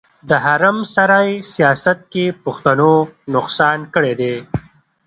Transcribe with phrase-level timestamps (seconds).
[0.29, 2.93] د حرم سرای سياست کې پښتنو
[3.35, 4.35] نقصان کړی دی.